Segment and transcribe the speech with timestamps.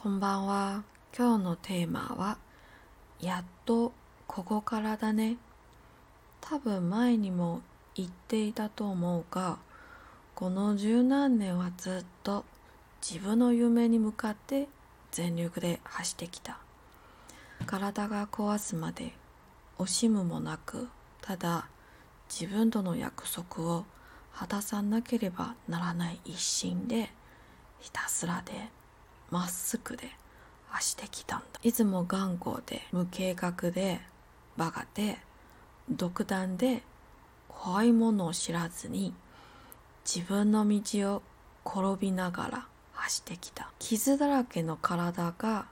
[0.00, 0.84] こんばんは。
[1.16, 2.38] 今日のテーマは、
[3.20, 3.92] やっと
[4.28, 5.38] ここからだね。
[6.40, 7.62] 多分前にも
[7.96, 9.58] 言っていたと思うが、
[10.36, 12.44] この十何年はずっと
[13.02, 14.68] 自分の夢に向かって
[15.10, 16.58] 全力で走ってきた。
[17.66, 19.14] 体が壊すまで
[19.80, 20.86] 惜しむもなく、
[21.22, 21.66] ただ
[22.32, 23.84] 自分との約束を
[24.32, 27.10] 果たさなければならない一心で
[27.80, 28.52] ひたすらで
[29.30, 30.08] まっすぐで
[30.80, 34.00] してきたんだいつも頑固で無計画で
[34.56, 35.18] バカで
[35.90, 36.82] 独断で
[37.48, 39.12] 怖いものを知らずに
[40.04, 41.22] 自分の道を
[41.66, 45.66] 転びながら走ってきた傷だらけの体が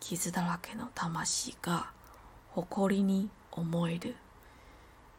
[0.00, 1.90] 傷だらけの魂が
[2.52, 4.16] 誇りに思える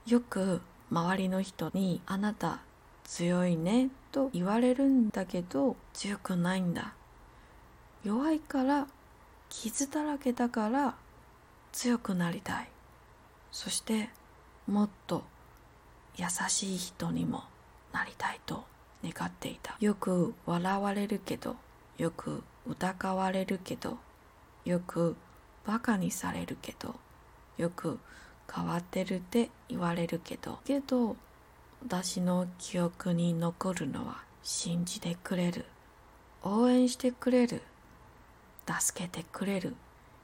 [0.07, 2.59] よく周りの人に「あなた
[3.03, 6.95] 強いね」と言われるんだけど強くないんだ
[8.03, 8.87] 弱いから
[9.49, 10.95] 傷だらけだから
[11.71, 12.67] 強くなりたい
[13.51, 14.09] そして
[14.67, 15.23] もっと
[16.17, 17.43] 優しい人にも
[17.93, 18.63] なりたいと
[19.03, 21.55] 願っていたよく笑われるけど
[21.97, 23.97] よく疑われるけど
[24.65, 25.15] よく
[25.65, 26.95] バカにされるけど
[27.57, 27.99] よく
[28.53, 31.15] 変わってるって言われるけどけど
[31.85, 35.65] 私の記憶に残るのは信じてくれる
[36.43, 37.61] 応援してくれる
[38.79, 39.75] 助けてくれる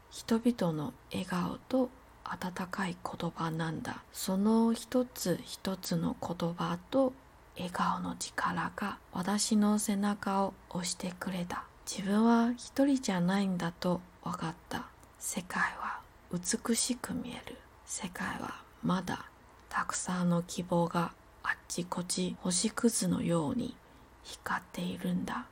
[0.10, 1.90] 人々の笑顔と
[2.24, 7.14] 温かい言葉なんだその一つ一つの言葉と
[7.56, 14.86] 笑顔の力が私の背中を押してくれた自分は一人じゃないんだと分かった
[15.20, 16.00] 世界は
[16.32, 19.26] 美しく見える世界はまだ
[19.70, 21.12] たくさんの希望が
[21.44, 23.76] あっちこっち星屑のように
[24.24, 25.46] 光っているんだ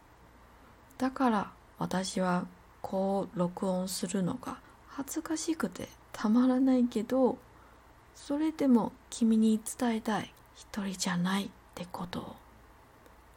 [0.98, 2.46] だから私は
[2.88, 7.40] こう録音するのが恥ずかしくてたまらないけど
[8.14, 12.36] それでも君に伝えたい一人じゃないってことを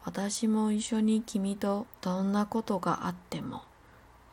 [0.05, 3.63] 私も一緒に君とどんなことがあっても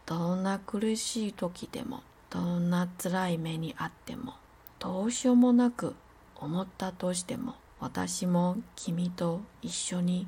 [0.06, 4.34] どんな苦しい時でもどんな辛い目にあっても
[4.80, 5.96] どうしようもなく
[6.36, 10.28] 思ったとしても私も君と一緒に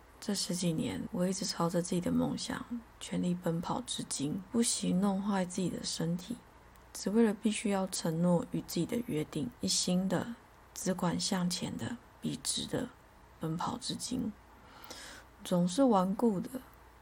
[0.23, 2.63] 这十几年，我一直朝着自己的梦想
[2.99, 6.37] 全力奔跑至今，不惜弄坏自己的身体，
[6.93, 10.35] 只为了必须要承诺与自己的约定，一心的，
[10.75, 12.87] 只管向前的，笔直的
[13.39, 14.31] 奔跑至今。
[15.43, 16.49] 总是顽固的、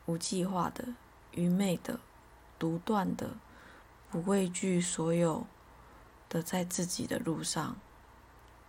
[0.05, 0.85] 无计划的、
[1.31, 1.99] 愚昧的、
[2.57, 3.31] 独断的、
[4.09, 5.45] 不畏惧所有，
[6.29, 7.75] 的在自己的路上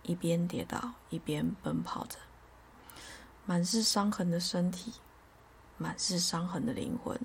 [0.03, 2.17] 一边跌倒一边奔跑着。
[3.45, 4.93] 满是伤痕的身体，
[5.77, 7.19] 满是伤痕的灵魂，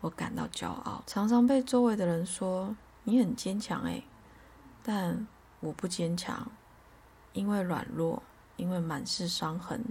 [0.00, 1.04] 我感到骄傲。
[1.06, 4.04] 常常被周围的人说你很坚强诶，
[4.82, 5.26] 但
[5.60, 6.50] 我不坚强，
[7.34, 8.22] 因为软弱，
[8.56, 9.84] 因为满是伤痕，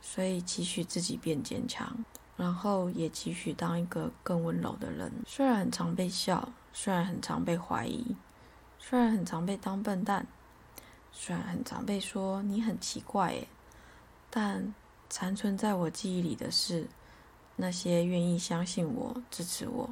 [0.00, 2.04] 所以期许自己变坚强，
[2.36, 5.12] 然后也期许当一个更温柔的人。
[5.28, 8.16] 虽然很常被笑，虽然很常被怀疑，
[8.80, 10.26] 虽然很常被当笨蛋，
[11.12, 13.48] 虽然很常被说你很奇怪诶，
[14.30, 14.74] 但
[15.08, 16.86] 残存在我记忆里的，是
[17.56, 19.88] 那些愿意相信我、支持我、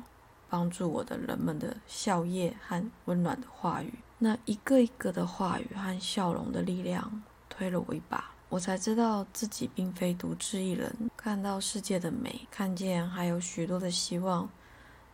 [0.50, 3.94] 帮助我的人们的笑靥和温暖的话语。
[4.18, 10.94] 那一个一个的话语和笑容的力量，推了我一把，我才知道自己并非独自一人。
[11.16, 14.48] 看到世界的美，看见还有许多的希望，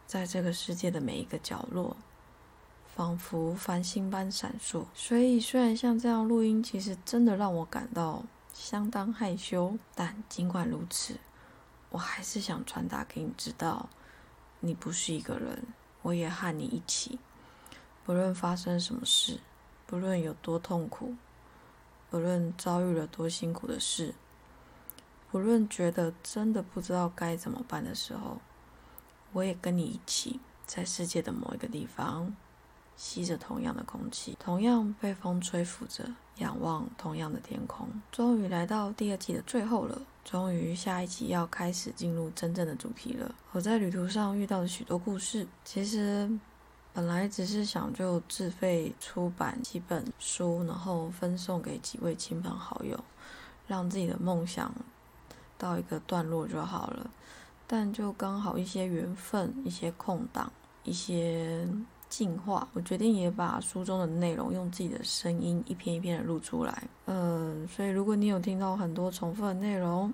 [0.06, 1.96] 在这个世界的每一个角落，
[2.94, 4.84] 仿佛繁星般闪烁。
[4.94, 8.24] 所以，虽然像这样录音，其实真的让我感到。
[8.64, 11.16] 相当害羞，但尽管如此，
[11.90, 13.88] 我还是想传达给你知道，
[14.60, 15.64] 你不是一个人，
[16.02, 17.18] 我也和你一起。
[18.04, 19.40] 不论发生什么事，
[19.84, 21.16] 不论有多痛苦，
[22.08, 24.14] 不论遭遇了多辛苦的事，
[25.32, 28.40] 不论觉得真的不知道该怎么办的时候，
[29.32, 32.32] 我也跟你一起，在世界的某一个地方。
[32.96, 36.04] 吸着同样的空气，同样被风吹拂着，
[36.38, 37.88] 仰望同样的天空。
[38.10, 43.34] 终于来到第二季的最后了，终于下一集要开始进入真正的主题了。
[43.52, 46.30] 我在旅途上遇到了许多故事，其实
[46.92, 52.98] 本来只是想就自费出版几本书，然后分送给几位亲朋好友，
[53.66, 54.72] 让自己的梦想
[55.58, 57.10] 到一个段落就好了。
[57.66, 60.52] 但就刚好一些缘分，一些空档，
[60.84, 61.66] 一些……
[62.12, 66.82] 进化，我决定也把书中的内容用自己的声音一篇一篇的录出来。
[67.06, 70.12] 嗯，所以如果你有听到很多重复的内容，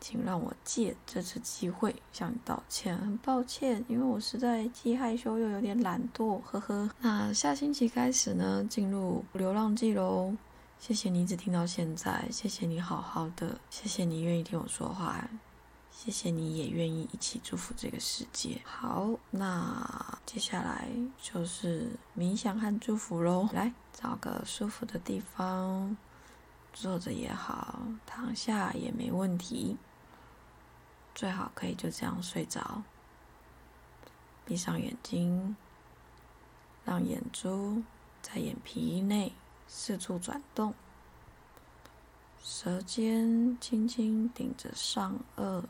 [0.00, 6.88] 请让我借这次机会向你道歉，很抱歉，因为我实在既害羞又有点懒惰，呵呵。
[7.00, 10.32] 那下星期开始呢，进入流浪记喽。
[10.78, 15.28] 谢谢你一直听到现在，谢谢你好好的，谢谢你愿意听我说话。
[15.98, 18.60] 谢谢你也愿意一起祝福这个世界。
[18.66, 20.86] 好，那接下来
[21.22, 23.48] 就是冥想和祝福喽。
[23.54, 25.96] 来，找个舒服的地方，
[26.74, 29.78] 坐着也好，躺下也没问题。
[31.14, 32.82] 最好可以就这样睡着，
[34.44, 35.56] 闭上眼睛，
[36.84, 37.82] 让眼珠
[38.20, 39.32] 在眼皮内
[39.66, 40.74] 四处转动，
[42.44, 45.64] 舌尖轻轻顶着上颚。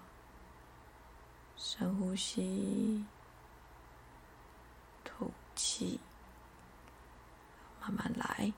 [1.79, 3.05] 深呼吸，
[5.05, 6.01] 吐气，
[7.83, 8.51] 慢慢来。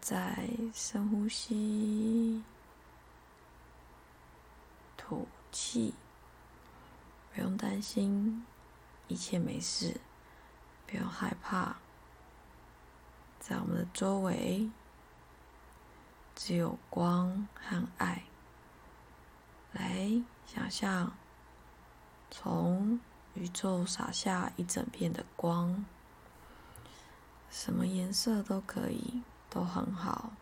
[0.00, 2.42] 再深呼吸，
[4.96, 5.94] 吐气。
[7.32, 8.44] 不用担心，
[9.06, 10.00] 一切没事。
[10.88, 11.76] 不用害怕，
[13.38, 14.68] 在我们的周围
[16.34, 18.24] 只有光和爱。
[19.70, 20.10] 来，
[20.44, 21.12] 想象。
[22.32, 23.00] 从
[23.34, 25.84] 宇宙洒下一整片的光，
[27.50, 30.32] 什么颜色都可以，都很好。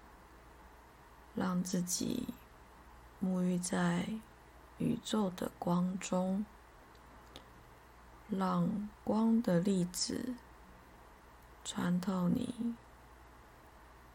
[1.35, 2.29] 让自己
[3.25, 4.06] 沐浴在
[4.79, 6.44] 宇宙的光中，
[8.29, 10.35] 让光的粒子
[11.64, 12.75] 穿透你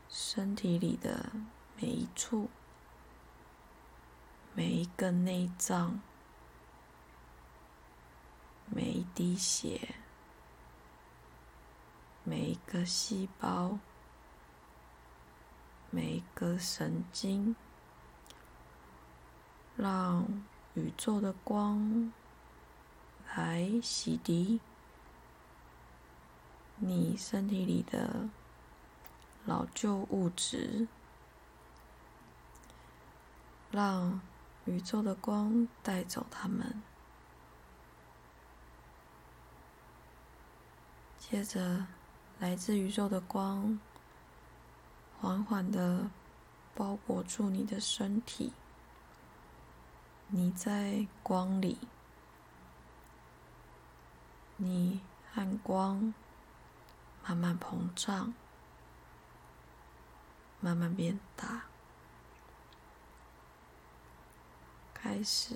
[0.10, 1.32] 身体里的
[1.80, 2.48] 每一处、
[4.54, 6.00] 每一个内脏。
[9.16, 9.94] 滴血，
[12.24, 13.78] 每一个细胞，
[15.92, 17.56] 每一个神经，
[19.78, 20.26] 让
[20.74, 22.12] 宇宙的光
[23.36, 24.60] 来洗涤
[26.78, 28.28] 你身体里的
[29.46, 30.88] 老旧物质，
[33.70, 34.20] 让
[34.66, 36.82] 宇宙的光带走它们。
[41.34, 41.88] 接着，
[42.40, 43.80] 来自宇宙的光，
[45.20, 46.08] 缓缓的
[46.76, 48.54] 包裹住你的身体。
[50.28, 51.80] 你在光里，
[54.58, 55.02] 你
[55.34, 56.14] 和光
[57.26, 58.32] 慢慢膨胀，
[60.60, 61.64] 慢慢变大，
[64.94, 65.56] 开始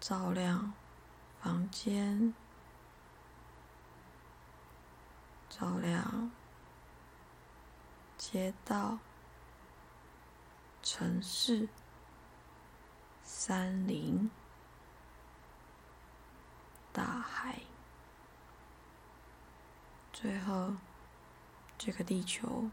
[0.00, 0.72] 照亮
[1.42, 2.32] 房间。
[5.50, 6.30] 照亮
[8.18, 8.98] 街道、
[10.82, 11.68] 城市、
[13.24, 14.30] 森林、
[16.92, 17.60] 大海，
[20.12, 20.74] 最后
[21.78, 22.70] 这个地球，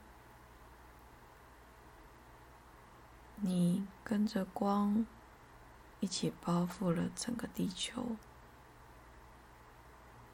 [3.38, 5.05] 你跟着光
[6.01, 8.15] 一起包覆了整个地球，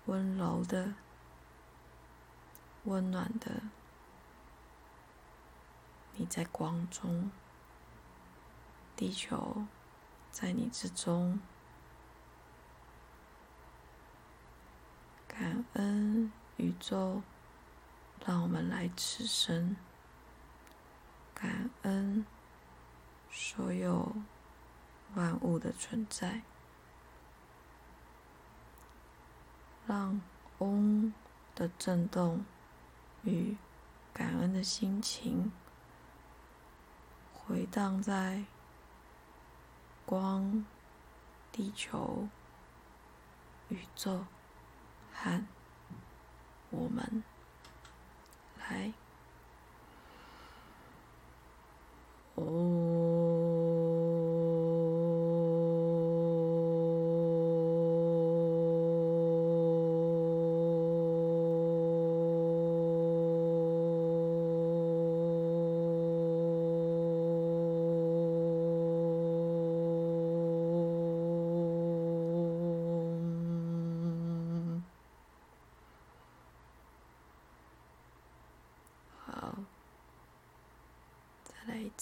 [0.07, 0.91] 温柔的。
[2.85, 3.61] 温暖的，
[6.15, 7.29] 你在光中，
[8.95, 9.67] 地球
[10.31, 11.39] 在你之中，
[15.27, 17.21] 感恩宇宙，
[18.25, 19.75] 让我们来此生，
[21.35, 22.25] 感恩
[23.29, 24.11] 所有
[25.13, 26.41] 万物的存在，
[29.85, 30.19] 让
[30.57, 31.13] 嗡
[31.53, 32.43] 的震动。
[33.23, 33.55] 与
[34.13, 35.51] 感恩的心情
[37.33, 38.43] 回荡在
[40.07, 40.65] 光、
[41.51, 42.27] 地球、
[43.69, 44.25] 宇宙，
[45.13, 45.45] 喊
[46.71, 47.23] 我们
[48.59, 48.91] 来
[52.35, 52.90] 哦。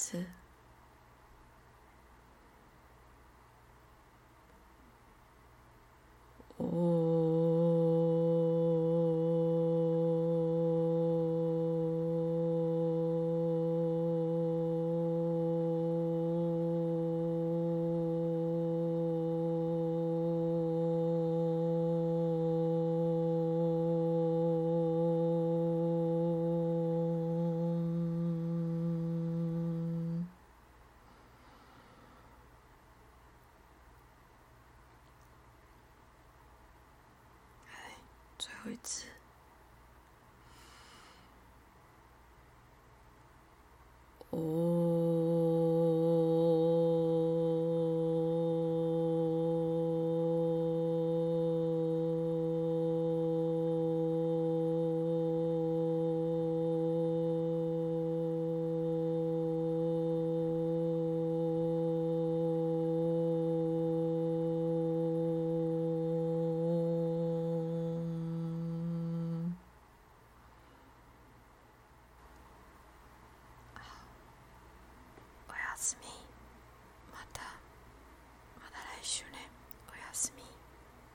[0.01, 0.15] つ
[6.60, 6.99] お
[38.39, 39.03] 最后一次，
[44.29, 44.78] 哦。